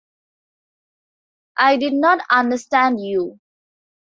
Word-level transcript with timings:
I 1.59 1.77
did 1.77 1.93
not 1.93 2.25
understand 2.31 3.01
you. 3.01 3.39